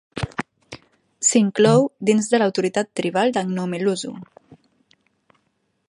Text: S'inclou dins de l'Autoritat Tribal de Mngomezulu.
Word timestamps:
S'inclou 1.27 1.85
dins 2.11 2.31
de 2.31 2.39
l'Autoritat 2.43 2.91
Tribal 3.01 3.35
de 3.37 3.45
Mngomezulu. 3.51 4.15